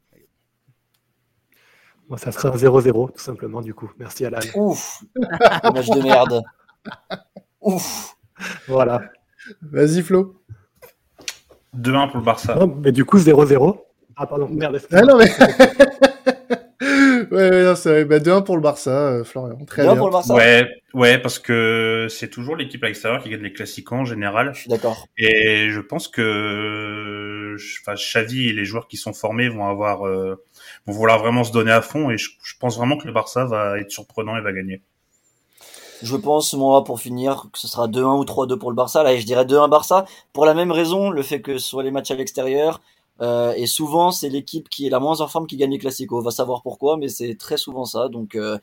[2.07, 3.91] Moi, ça sera un 0-0 tout simplement du coup.
[3.97, 4.39] Merci Alan.
[4.55, 5.03] Ouf,
[5.73, 6.41] match de merde.
[7.59, 8.15] Ouf.
[8.71, 9.01] Voilà.
[9.61, 10.41] Vas-y, Flo.
[11.77, 12.55] 2-1 pour le Barça.
[12.55, 13.77] Non, mais du coup, 0-0.
[14.15, 14.79] Ah, pardon, merde.
[14.91, 15.29] Ah, non, mais.
[17.31, 19.57] ouais, ouais, non, c'est bah, 2-1 pour le Barça, euh, Florian.
[19.65, 19.95] Très bien.
[19.95, 23.53] Pour le Barça ouais, ouais, parce que c'est toujours l'équipe à l'extérieur qui gagne les
[23.53, 24.53] classiques en général.
[24.53, 25.07] Je suis d'accord.
[25.17, 30.43] Et je pense que enfin, Xavi et les joueurs qui sont formés vont avoir, euh,
[30.85, 32.09] vont vouloir vraiment se donner à fond.
[32.09, 34.81] Et je, je pense vraiment que le Barça va être surprenant et va gagner.
[36.01, 39.03] Je pense, moi, pour finir, que ce sera 2-1 ou 3-2 pour le Barça.
[39.03, 40.05] Là, je dirais 2-1 Barça.
[40.33, 42.81] Pour la même raison, le fait que ce soit les matchs à l'extérieur.
[43.21, 46.19] Euh, et souvent, c'est l'équipe qui est la moins en forme qui gagne les classicos.
[46.19, 48.09] On va savoir pourquoi, mais c'est très souvent ça.
[48.09, 48.57] Donc, euh,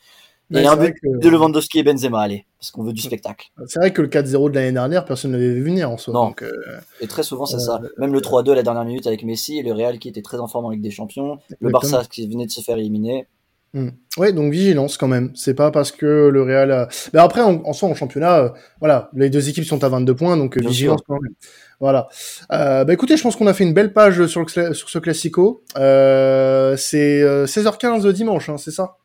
[0.50, 1.18] et un but que...
[1.18, 3.50] de Lewandowski et Benzema, allez, parce qu'on veut du spectacle.
[3.66, 6.14] C'est vrai que le 4-0 de l'année dernière, personne ne l'avait vu venir en soi.
[6.14, 6.28] Non.
[6.28, 6.52] Donc, euh...
[7.00, 7.80] Et très souvent, c'est ça.
[7.98, 10.38] Même le 3-2 à la dernière minute avec Messi et le Real qui était très
[10.38, 11.38] en forme en Ligue des Champions.
[11.60, 13.26] Le Barça qui venait de se faire éliminer.
[13.74, 13.90] Hmm.
[14.16, 15.30] Ouais, donc vigilance quand même.
[15.34, 16.72] C'est pas parce que le Real.
[16.72, 16.88] A...
[17.12, 18.48] Mais après, en, en soi, en championnat, euh,
[18.80, 21.34] voilà, les deux équipes sont à 22 points, donc euh, vigilance quand même.
[21.80, 22.08] Voilà.
[22.50, 24.98] Euh, bah écoutez, je pense qu'on a fait une belle page sur, le, sur ce
[24.98, 25.62] classico.
[25.76, 28.96] Euh, c'est 16h15 dimanche, hein, c'est ça?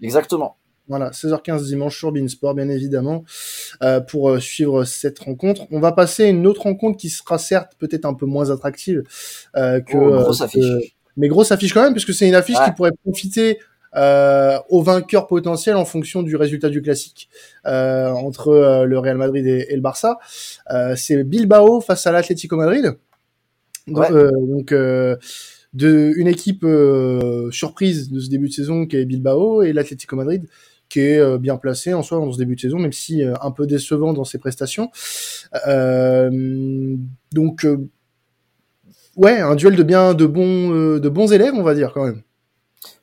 [0.00, 0.56] Exactement.
[0.88, 3.24] Voilà, 16h15 dimanche sur Beansport, bien évidemment,
[3.82, 5.62] euh, pour suivre cette rencontre.
[5.70, 9.02] On va passer à une autre rencontre qui sera certes peut-être un peu moins attractive
[9.54, 9.96] que.
[9.96, 10.96] Oh, grosse affiche.
[11.16, 13.58] mais grosse affiche quand même, puisque c'est une affiche qui pourrait profiter
[13.94, 17.28] euh, au vainqueur potentiel en fonction du résultat du classique
[17.66, 20.18] euh, entre euh, le Real Madrid et, le Barça.
[20.70, 22.96] Euh, c'est Bilbao face à l'Atlético Madrid.
[23.86, 26.64] Donc, donc de une équipe
[27.50, 30.46] surprise de ce début de saison qui est Bilbao et l'Atlético Madrid
[30.88, 33.66] qui est bien placé en soi dans ce début de saison, même si un peu
[33.66, 34.90] décevant dans ses prestations.
[37.32, 37.66] donc
[39.16, 42.22] ouais, un duel de bien, de bons, de bons élèves, on va dire quand même.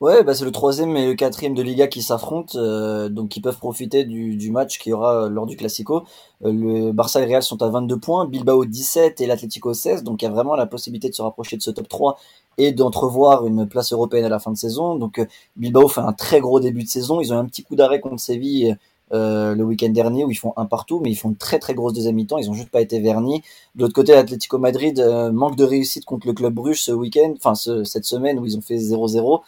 [0.01, 3.41] Ouais, bah c'est le troisième et le quatrième de Liga qui s'affrontent, euh, donc qui
[3.41, 6.05] peuvent profiter du, match qu'il y aura lors du Classico.
[6.45, 10.03] Euh, le Barça et le Real sont à 22 points, Bilbao 17 et l'Atlético 16,
[10.05, 12.17] donc il y a vraiment la possibilité de se rapprocher de ce top 3
[12.57, 14.95] et d'entrevoir une place européenne à la fin de saison.
[14.95, 15.25] Donc euh,
[15.57, 18.21] Bilbao fait un très gros début de saison, ils ont un petit coup d'arrêt contre
[18.21, 18.77] Séville
[19.11, 21.73] euh, le week-end dernier où ils font un partout, mais ils font une très très
[21.73, 22.37] grosse deuxième mi-temps.
[22.37, 23.41] Ils ont juste pas été vernis.
[23.75, 27.53] De l'autre côté, l'Atlético Madrid manque de réussite contre le club Bruges ce week-end, enfin
[27.55, 29.41] cette semaine où ils ont fait 0-0.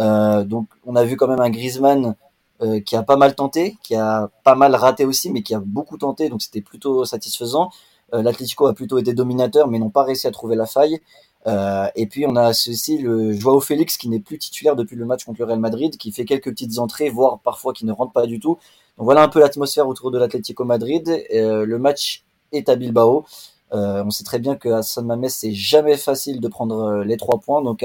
[0.00, 2.14] Euh, donc on a vu quand même un Griezmann
[2.60, 5.60] euh, qui a pas mal tenté, qui a pas mal raté aussi, mais qui a
[5.60, 7.70] beaucoup tenté, donc c'était plutôt satisfaisant.
[8.14, 11.00] Euh, L'Atlético a plutôt été dominateur, mais n'ont pas réussi à trouver la faille.
[11.46, 15.04] Euh, et puis on a aussi le Joao Félix qui n'est plus titulaire depuis le
[15.04, 18.12] match contre le Real Madrid, qui fait quelques petites entrées, voire parfois qui ne rentre
[18.12, 18.58] pas du tout.
[18.96, 21.08] Donc voilà un peu l'atmosphère autour de l'Atlético Madrid.
[21.32, 23.24] Euh, le match est à Bilbao.
[23.72, 27.16] Euh, on sait très bien que à San Mamés c'est jamais facile de prendre les
[27.16, 27.84] trois points, donc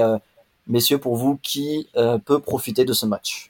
[0.67, 3.49] Messieurs, pour vous, qui euh, peut profiter de ce match?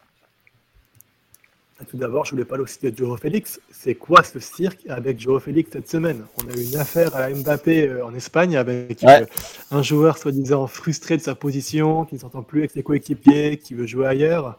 [1.80, 3.60] Ah, Tout d'abord, je voulais parler aussi de Joe Félix.
[3.72, 6.26] C'est quoi ce cirque avec Joe Félix cette semaine?
[6.38, 9.26] On a eu une affaire à Mbappé euh, en Espagne avec euh,
[9.70, 13.76] un joueur soi-disant frustré de sa position, qui ne s'entend plus avec ses coéquipiers, qui
[13.76, 14.58] veut jouer ailleurs.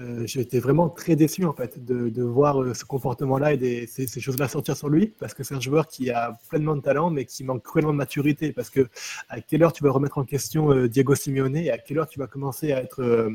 [0.00, 3.88] Euh, été vraiment très déçu en fait de, de voir euh, ce comportement-là et des,
[3.88, 7.10] ces, choses-là sortir sur lui parce que c'est un joueur qui a pleinement de talent
[7.10, 8.86] mais qui manque cruellement de maturité parce que
[9.28, 12.06] à quelle heure tu vas remettre en question euh, Diego Simeone et à quelle heure
[12.06, 13.28] tu vas commencer à être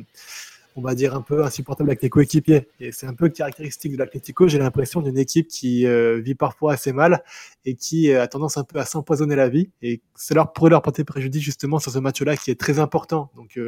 [0.77, 2.69] on va dire un peu insupportable avec tes coéquipiers?
[2.79, 5.85] Et c'est un peu caractéristique de l'Atlético j'ai l'impression d'une équipe qui
[6.21, 7.25] vit parfois assez mal
[7.65, 9.69] et qui a tendance un peu à s'empoisonner la vie.
[9.81, 13.29] Et c'est leur pourrait leur porter préjudice justement sur ce match-là qui est très important.
[13.35, 13.59] Donc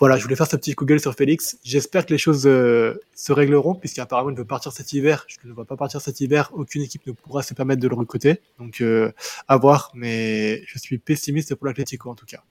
[0.00, 1.58] voilà, je voulais faire ce petit Google sur Félix.
[1.62, 5.24] J'espère que les choses euh, se régleront, puisqu'apparemment il veut partir cet hiver.
[5.28, 6.50] Je ne vois pas partir cet hiver.
[6.52, 8.40] Aucune équipe ne pourra se permettre de le recruter.
[8.58, 9.12] Donc, euh,
[9.46, 9.92] à voir.
[9.94, 12.42] Mais je suis pessimiste pour l'Atlético en tout cas.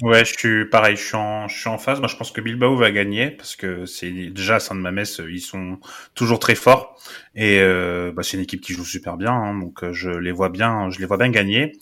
[0.00, 1.98] Ouais, je suis pareil, je suis en, je suis en phase.
[1.98, 5.78] Moi, je pense que Bilbao va gagner parce que c'est déjà San Mames, ils sont
[6.14, 6.96] toujours très forts
[7.34, 10.32] et euh, bah, c'est une équipe qui joue super bien, hein, donc euh, je les
[10.32, 11.72] vois bien, je les vois bien gagner.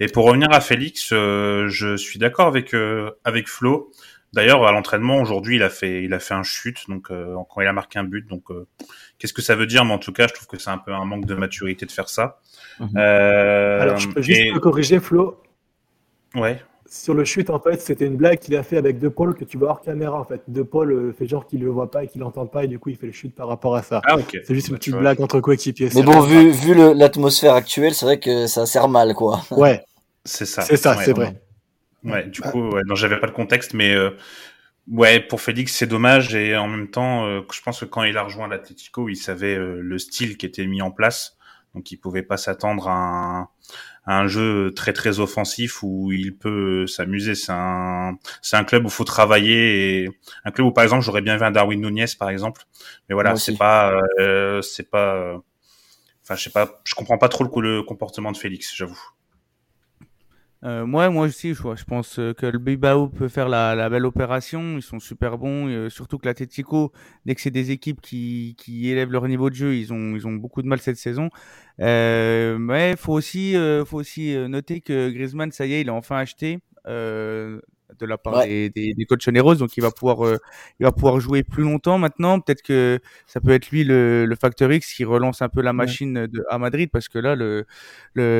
[0.00, 2.74] Et pour revenir à Félix, euh, je suis d'accord avec
[3.24, 3.92] avec Flo.
[4.32, 7.66] D'ailleurs, à l'entraînement aujourd'hui, il a fait il a fait un chute, donc quand il
[7.66, 8.44] a marqué un but, donc
[9.18, 9.84] qu'est-ce que ça veut dire?
[9.84, 11.92] Mais en tout cas, je trouve que c'est un peu un manque de maturité de
[11.92, 12.40] faire ça.
[12.80, 12.96] Mhm.
[12.96, 15.42] Alors, je peux juste corriger Flo.
[16.34, 19.34] Ouais sur le chute, en fait, c'était une blague qu'il a fait avec De Paul
[19.34, 20.42] que tu vois hors caméra, en fait.
[20.48, 22.78] De Paul euh, fait genre qu'il le voit pas et qu'il l'entend pas, et du
[22.78, 24.02] coup, il fait le chute par rapport à ça.
[24.06, 24.38] Ah, ok.
[24.44, 25.88] C'est juste une petite blague entre coéquipiers.
[25.94, 29.40] Mais bon, vu, vu l'atmosphère actuelle, c'est vrai que ça sert mal, quoi.
[29.50, 29.82] Ouais.
[30.24, 30.62] C'est ça.
[30.62, 31.40] C'est ça, c'est vrai.
[32.04, 34.10] Ouais, du coup, ouais, non, j'avais pas le contexte, mais euh,
[34.90, 38.16] ouais, pour Félix, c'est dommage, et en même temps, euh, je pense que quand il
[38.16, 41.36] a rejoint l'Atletico, il savait le style qui était mis en place,
[41.74, 43.48] donc il pouvait pas s'attendre à un
[44.06, 47.34] un jeu très très offensif où il peut s'amuser.
[47.34, 50.10] C'est un c'est un club où faut travailler et
[50.44, 52.62] un club où par exemple j'aurais bien vu un Darwin Nunez par exemple.
[53.08, 55.40] Mais voilà, c'est pas euh, c'est pas
[56.22, 59.00] enfin je sais pas, je comprends pas trop le, le comportement de Félix, j'avoue.
[60.66, 64.04] Euh, moi, moi aussi, je, je pense euh, que le Bilbao peut faire la, belle
[64.04, 64.76] opération.
[64.76, 66.92] Ils sont super bons, euh, surtout que l'Atletico,
[67.24, 68.56] dès que c'est des équipes qui,
[68.90, 71.30] élèvent leur niveau de jeu, ils ont, beaucoup de mal cette saison.
[71.80, 73.54] Euh, mais faut aussi
[74.48, 76.58] noter que Griezmann, ça y est, il a enfin acheté
[77.98, 80.38] de la part des, des, des Colchoneros, donc il va pouvoir euh,
[80.80, 82.40] il va pouvoir jouer plus longtemps maintenant.
[82.40, 85.72] Peut-être que ça peut être lui le, le facteur X qui relance un peu la
[85.72, 87.66] machine de, à Madrid parce que là le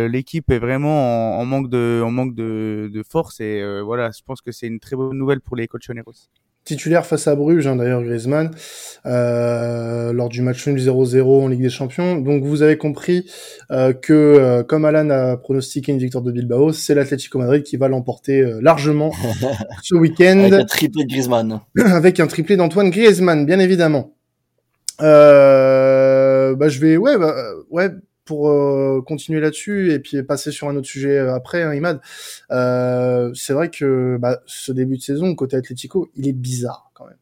[0.08, 4.22] l'équipe est vraiment en, manque de en manque de, de force et euh, voilà, je
[4.24, 6.28] pense que c'est une très bonne nouvelle pour les Colchoneros.
[6.66, 8.50] Titulaire face à Bruges, hein, d'ailleurs Griezmann,
[9.06, 12.16] euh, lors du match nul 0-0 en Ligue des Champions.
[12.16, 13.30] Donc vous avez compris
[13.70, 17.76] euh, que, euh, comme Alan a pronostiqué une victoire de Bilbao, c'est l'Atlético Madrid qui
[17.76, 19.12] va l'emporter euh, largement
[19.82, 20.40] ce week-end.
[20.40, 21.60] Avec un triplé de Griezmann.
[21.78, 24.12] Avec un triplé d'Antoine Griezmann, bien évidemment.
[24.98, 25.08] bah
[26.68, 27.34] je vais, ouais, bah,
[27.70, 27.90] ouais,
[28.26, 32.00] pour euh, continuer là-dessus et puis passer sur un autre sujet euh, après, hein, Imad,
[32.50, 37.06] euh, c'est vrai que bah, ce début de saison côté Atlético, il est bizarre quand
[37.06, 37.16] même.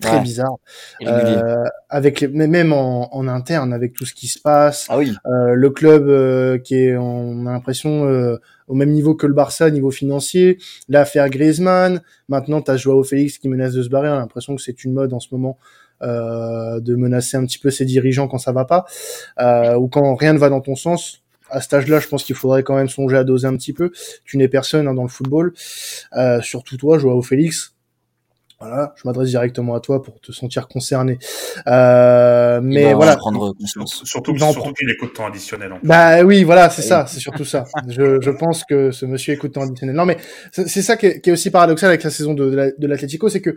[0.00, 0.56] très bizarre.
[1.02, 4.86] Euh, avec les, même en, en, interne, avec tout ce qui se passe.
[4.88, 5.14] Ah oui.
[5.26, 9.90] Euh, le club qui est, on a l'impression, au même niveau que le Barça, niveau
[9.90, 10.58] financier.
[10.88, 12.00] L'affaire Griezmann.
[12.28, 14.08] Maintenant, tu as Joao Félix qui menace de se barrer.
[14.08, 17.58] On a l'impression que c'est une mode en ce moment euh, de menacer un petit
[17.58, 18.84] peu ses dirigeants quand ça va pas,
[19.40, 21.22] euh, ou quand rien ne va dans ton sens.
[21.50, 23.90] À cet âge-là, je pense qu'il faudrait quand même songer à doser un petit peu.
[24.24, 25.54] Tu n'es personne hein, dans le football,
[26.14, 27.74] euh, surtout toi, Joao Félix.
[28.60, 31.18] Voilà, je m'adresse directement à toi pour te sentir concerné.
[31.68, 33.16] Euh, mais voilà.
[33.16, 35.74] Prendre surtout, surtout qu'il écoute ton additionnel.
[35.74, 37.64] En bah oui, voilà, c'est ça, c'est surtout ça.
[37.86, 39.94] Je, je pense que ce monsieur écoute ton additionnel.
[39.94, 40.16] Non, mais
[40.50, 43.40] c'est ça qui est, qui est, aussi paradoxal avec la saison de, de l'Atlético, c'est
[43.40, 43.54] que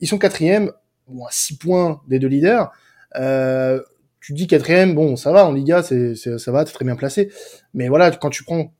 [0.00, 0.72] ils sont quatrième
[1.10, 2.70] bon, à 6 points des deux leaders.
[3.16, 3.80] Euh,
[4.20, 7.30] tu dis quatrième, bon, ça va, en Liga, c'est, ça va, t'es très bien placé.
[7.74, 8.72] Mais voilà, quand tu prends,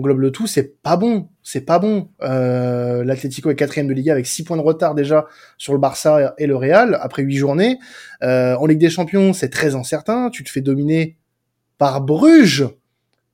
[0.00, 2.08] globe le tout, c'est pas bon, c'est pas bon.
[2.22, 5.26] Euh, L'Atlético est quatrième de Liga avec 6 points de retard déjà
[5.58, 7.78] sur le Barça et le Real après 8 journées.
[8.22, 10.30] Euh, en Ligue des Champions, c'est très incertain.
[10.30, 11.16] Tu te fais dominer
[11.78, 12.68] par Bruges,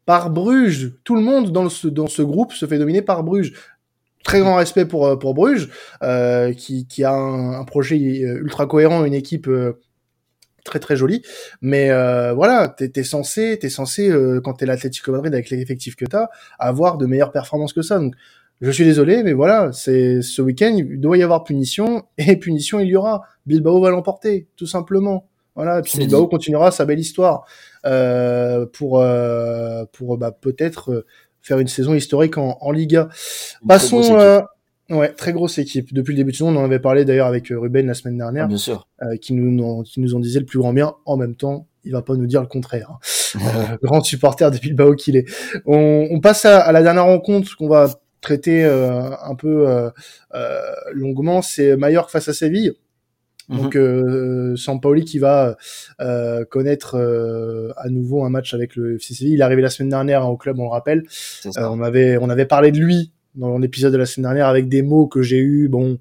[0.07, 0.95] par Bruges.
[1.05, 3.53] Tout le monde dans, dans ce groupe se fait dominer par Bruges
[4.24, 5.68] très grand respect pour euh, pour Bruges,
[6.02, 9.48] euh, qui, qui a un, projet euh, ultra cohérent, une équipe
[10.64, 11.22] très très jolie.
[11.62, 11.88] Mais
[12.33, 14.12] voilà, t'es es censé, t'es censé
[14.44, 16.28] quand t'es l'Atlético Madrid avec l'effectif que t'as,
[16.59, 17.98] avoir de meilleures performances que ça.
[17.98, 18.14] Donc
[18.61, 22.80] je suis désolé, mais voilà, c'est ce week-end il doit y avoir punition et punition
[22.80, 23.22] il y aura.
[23.46, 25.26] Bilbao va l'emporter, tout simplement.
[25.56, 27.44] Voilà, puis Bilbao continuera sa belle histoire
[27.85, 29.04] euh, pour
[29.92, 31.04] pour bah, peut-être
[31.42, 33.09] faire une saison historique en, en Liga.
[33.66, 34.18] Passons.
[34.18, 34.40] Euh,
[34.90, 35.92] ouais, très grosse équipe.
[35.92, 38.18] Depuis le début de saison, on en avait parlé d'ailleurs avec euh, Ruben la semaine
[38.18, 38.88] dernière, ah, bien sûr.
[39.03, 40.94] Euh, qui nous qui nous en disait le plus grand bien.
[41.07, 42.90] En même temps, il va pas nous dire le contraire.
[42.90, 42.98] Hein.
[43.37, 45.26] euh, grand supporter de Bilbao qu'il est.
[45.66, 47.88] On, on passe à, à, la dernière rencontre qu'on va
[48.20, 49.90] traiter euh, un peu euh,
[50.92, 51.42] longuement.
[51.42, 52.72] C'est Mallorca face à Séville.
[53.51, 53.83] Donc mhm.
[53.83, 55.57] euh, Sampaoli qui va
[56.01, 59.35] euh, connaître euh, à nouveau un match avec le FC Séville.
[59.35, 61.03] Il est arrivé la semaine dernière hein, au club, on le rappelle.
[61.47, 64.69] Euh, on avait on avait parlé de lui dans l'épisode de la semaine dernière avec
[64.69, 65.99] des mots que j'ai eu bon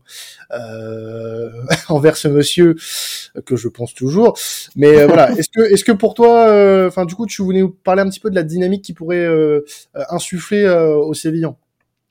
[0.51, 1.49] euh,
[1.89, 2.75] envers ce monsieur
[3.45, 4.37] que je pense toujours.
[4.75, 8.03] Mais voilà, est-ce que est-ce que pour toi, enfin du coup, tu voulais nous parler
[8.03, 9.27] un petit peu de la dynamique qui pourrait
[9.95, 11.57] insuffler au Sévillan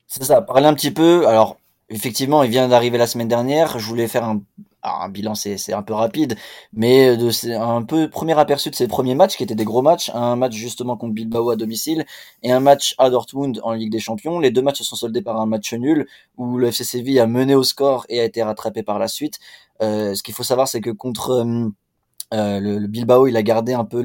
[0.05, 1.25] C'est ça, parler un petit peu.
[1.27, 3.79] Alors effectivement, il vient d'arriver la semaine dernière.
[3.79, 4.41] Je voulais faire un,
[4.83, 6.35] un bilan, c'est un peu rapide,
[6.73, 10.11] mais de un peu premier aperçu de ses premiers matchs, qui étaient des gros matchs.
[10.13, 12.05] Un match justement contre Bilbao à domicile
[12.43, 14.39] et un match à Dortmund en Ligue des Champions.
[14.39, 17.27] Les deux matchs se sont soldés par un match nul où le FC Séville a
[17.27, 19.39] mené au score et a été rattrapé par la suite.
[19.81, 21.69] Euh, ce qu'il faut savoir, c'est que contre euh,
[22.33, 24.01] euh, le, Bilbao, il a gardé un peu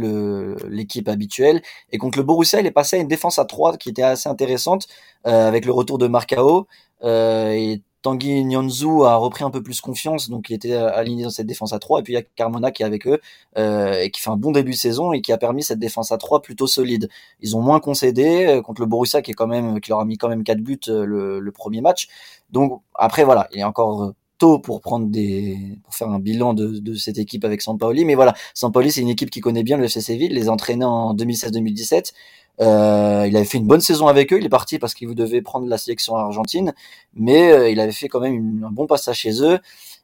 [0.69, 1.63] l'équipe habituelle.
[1.93, 4.29] Et contre le Borussia, il est passé à une défense à 3 qui était assez
[4.29, 4.87] intéressante,
[5.27, 6.67] euh, avec le retour de Marcao.
[7.03, 11.31] Euh, et Tanguy Nyonzu a repris un peu plus confiance, donc il était aligné dans
[11.31, 12.01] cette défense à 3.
[12.01, 13.19] Et puis il y a Carmona qui est avec eux,
[13.57, 16.13] euh, et qui fait un bon début de saison et qui a permis cette défense
[16.13, 17.09] à 3 plutôt solide.
[17.41, 20.19] Ils ont moins concédé contre le Borussia qui est quand même, qui leur a mis
[20.19, 22.09] quand même 4 buts le premier match.
[22.51, 26.79] Donc après voilà, il est encore tôt pour prendre des pour faire un bilan de,
[26.79, 28.05] de cette équipe avec Sampaoli.
[28.05, 31.15] Mais voilà Sampaoli c'est une équipe qui connaît bien le FC Séville les entraînait en
[31.15, 32.13] 2016-2017
[32.61, 34.39] euh, il avait fait une bonne saison avec eux.
[34.39, 36.75] Il est parti parce qu'il devait prendre la sélection argentine.
[37.15, 39.59] Mais euh, il avait fait quand même un bon passage chez eux.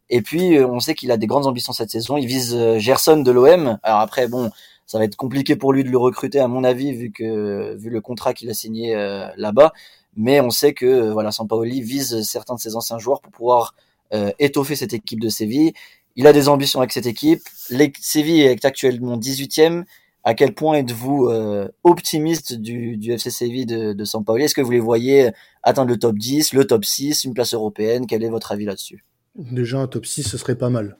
[0.08, 2.16] Et puis euh, on sait qu'il a des grandes ambitions cette saison.
[2.16, 4.50] Il vise euh, Gerson de l'OM alors après bon
[4.86, 7.90] ça va être compliqué pour lui de le recruter à mon avis vu que vu
[7.90, 8.92] le contrat qu'il a signé
[9.36, 9.72] là-bas.
[10.16, 13.74] Mais on sait que voilà Sampaoli vise certains de ses anciens joueurs pour pouvoir
[14.12, 15.72] euh, étoffer cette équipe de Séville.
[16.16, 17.40] Il a des ambitions avec cette équipe.
[17.70, 19.84] Les, Séville est actuellement 18e.
[20.22, 24.60] À quel point êtes-vous euh, optimiste du, du, FC Séville de, de Sampaoli Est-ce que
[24.60, 25.30] vous les voyez
[25.62, 28.06] atteindre le top 10, le top 6, une place européenne?
[28.06, 29.04] Quel est votre avis là-dessus?
[29.36, 30.98] Déjà un top 6, ce serait pas mal.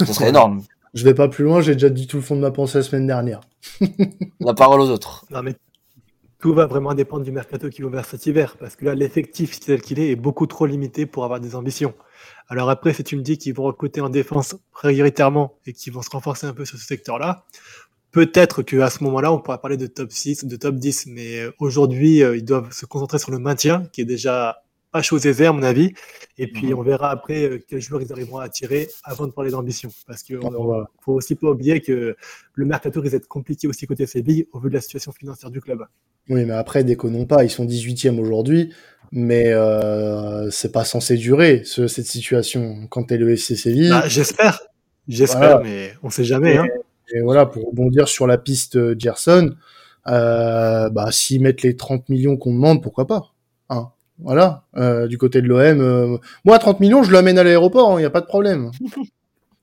[0.00, 0.62] Ce serait énorme.
[0.94, 2.84] Je vais pas plus loin, j'ai déjà dit tout le fond de ma pensée la
[2.84, 3.40] semaine dernière.
[4.40, 5.24] la parole aux autres.
[5.30, 5.54] Non mais
[6.42, 9.60] tout va vraiment dépendre du mercato qui va ouvert cet hiver, parce que là, l'effectif
[9.60, 11.94] tel qu'il est est beaucoup trop limité pour avoir des ambitions.
[12.48, 16.02] Alors après, si tu me dis qu'ils vont recruter en défense prioritairement et qu'ils vont
[16.02, 17.44] se renforcer un peu sur ce secteur-là,
[18.10, 21.52] peut-être qu'à ce moment-là, on pourra parler de top 6, de top 10, mais euh,
[21.60, 25.46] aujourd'hui, euh, ils doivent se concentrer sur le maintien, qui est déjà pas chose aisée
[25.46, 25.94] à mon avis.
[26.38, 26.78] Et puis mhm.
[26.80, 29.90] on verra après euh, quels joueurs ils arriveront à attirer avant de parler d'ambition.
[30.08, 32.16] Parce qu'il ne faut aussi pas oublier que
[32.54, 35.60] le mercato risque d'être compliqué aussi côté Séville au vu de la situation financière du
[35.60, 35.86] club.
[36.28, 38.72] Oui, mais après, déconnons pas, ils sont 18e aujourd'hui,
[39.10, 43.90] mais euh, c'est pas censé durer cette situation quand t'es le FC Séville.
[43.90, 44.60] Bah, j'espère,
[45.08, 46.56] j'espère, mais on sait jamais.
[46.56, 46.66] Hein.
[47.14, 49.54] Et, voilà, pour rebondir sur la piste Gerson,
[50.08, 53.32] euh, bah, s'ils mettent les 30 millions qu'on demande, pourquoi pas
[53.68, 57.90] hein Voilà, euh, du côté de l'OM, euh, moi 30 millions, je l'amène à l'aéroport,
[57.90, 58.70] il hein, n'y a pas de problème.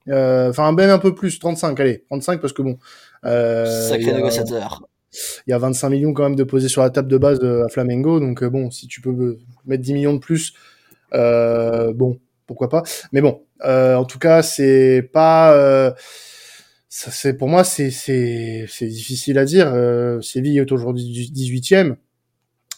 [0.07, 2.79] Euh, enfin, même un peu plus, 35, allez, 35 parce que bon.
[3.21, 4.88] Sacré négociateur
[5.47, 7.67] il y a 25 millions quand même de poser sur la table de base à
[7.69, 8.19] Flamengo.
[8.19, 10.53] Donc bon, si tu peux mettre 10 millions de plus,
[11.13, 12.83] euh, bon, pourquoi pas.
[13.11, 15.95] Mais bon, euh, en tout cas, c'est pas
[16.91, 19.71] ça c'est pour moi c'est c'est c'est difficile à dire.
[19.73, 21.95] Euh, Séville est aujourd'hui 18e.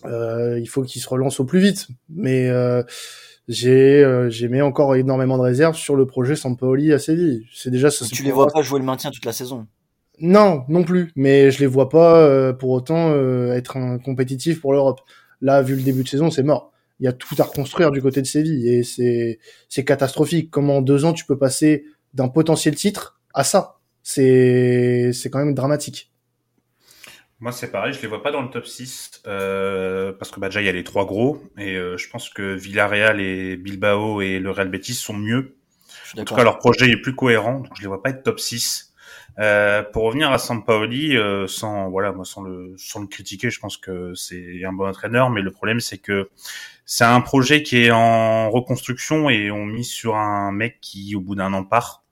[0.06, 1.88] Euh, il faut qu'il se relance au plus vite.
[2.10, 2.84] Mais euh,
[3.48, 7.46] j'ai euh, j'ai mis encore énormément de réserves sur le projet Sampaoli à Séville.
[7.54, 8.06] C'est déjà ça.
[8.06, 9.68] Tu les vois pas jouer le maintien toute la saison?
[10.22, 11.12] Non, non plus.
[11.16, 15.02] Mais je les vois pas euh, pour autant euh, être un compétitif pour l'Europe.
[15.42, 16.72] Là, vu le début de saison, c'est mort.
[17.00, 20.52] Il y a tout à reconstruire du côté de Séville et c'est c'est catastrophique.
[20.52, 23.80] Comment en deux ans tu peux passer d'un potentiel titre à ça?
[24.04, 26.12] C'est c'est quand même dramatique.
[27.42, 30.50] Moi, c'est pareil, je les vois pas dans le top 6 euh, parce que bah,
[30.50, 34.22] déjà il y a les trois gros et euh, je pense que Villarreal et Bilbao
[34.22, 35.56] et le Real Betis sont mieux.
[36.16, 38.40] En tout cas, leur projet est plus cohérent, donc je les vois pas être top
[38.40, 38.91] 6.
[39.40, 43.60] Euh, pour revenir à Sampaoli, euh, sans voilà, moi sans le sans le critiquer, je
[43.60, 46.30] pense que c'est un bon entraîneur, mais le problème c'est que
[46.86, 51.22] c'est un projet qui est en reconstruction et on mise sur un mec qui au
[51.22, 52.04] bout d'un an part.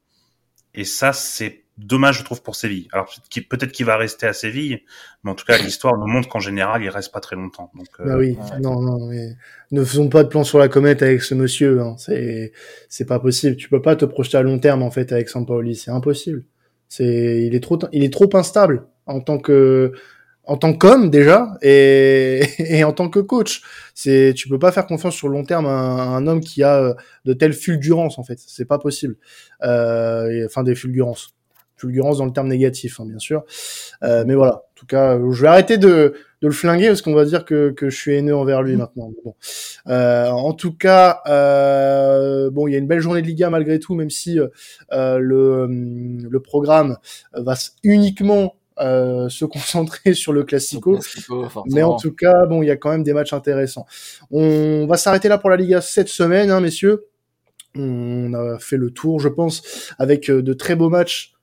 [0.74, 2.88] Et ça, c'est dommage, je trouve, pour Séville.
[2.92, 3.14] Alors
[3.50, 4.82] peut-être qu'il va rester à Séville,
[5.24, 7.72] mais en tout cas, l'histoire nous montre qu'en général, il reste pas très longtemps.
[7.74, 9.36] Donc, euh, bah oui, non, non, mais
[9.72, 11.82] ne faisons pas de plan sur la comète avec ce monsieur.
[11.82, 11.96] Hein.
[11.98, 12.54] C'est,
[12.88, 13.56] c'est pas possible.
[13.56, 15.76] Tu peux pas te projeter à long terme en fait avec Sampaoli.
[15.76, 16.44] C'est impossible.
[16.90, 19.94] C'est, il est trop, il est trop instable en tant que,
[20.44, 23.62] en tant qu'homme déjà et, et en tant que coach.
[23.94, 26.96] C'est, tu peux pas faire confiance sur le long terme à un, homme qui a
[27.26, 28.40] de telles fulgurances en fait.
[28.40, 29.16] C'est pas possible.
[29.64, 31.36] Euh, enfin des fulgurances
[31.80, 33.44] fulgurance dans le terme négatif, hein, bien sûr.
[34.04, 37.14] Euh, mais voilà, en tout cas, je vais arrêter de, de le flinguer parce qu'on
[37.14, 39.12] va dire que, que je suis haineux envers lui maintenant.
[39.24, 39.36] Bon.
[39.88, 43.80] Euh, en tout cas, euh, bon, il y a une belle journée de Liga malgré
[43.80, 46.98] tout, même si euh, le, le programme
[47.34, 51.00] va uniquement euh, se concentrer sur le classico.
[51.68, 53.86] mais en tout cas, bon, il y a quand même des matchs intéressants.
[54.32, 57.06] On va s'arrêter là pour la Liga cette semaine, hein, messieurs.
[57.76, 61.34] On a fait le tour, je pense, avec de très beaux matchs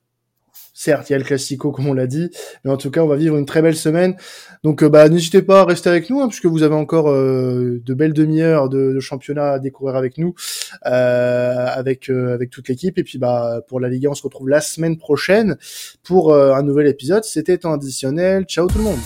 [0.79, 2.29] Certes, il y a le Classico, comme on l'a dit,
[2.63, 4.15] mais en tout cas, on va vivre une très belle semaine.
[4.63, 7.81] Donc, euh, bah, n'hésitez pas à rester avec nous, hein, puisque vous avez encore euh,
[7.83, 10.35] de belles demi-heures de, championnat à découvrir avec nous,
[10.85, 12.99] euh, avec avec toute l'équipe.
[12.99, 15.57] Et puis, bah, pour la Ligue 1, on se retrouve la semaine prochaine
[16.03, 17.23] pour un nouvel épisode.
[17.23, 18.45] C'était temps additionnel.
[18.45, 18.99] Ciao tout le monde.